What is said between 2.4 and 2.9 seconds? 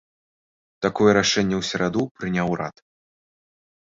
урад.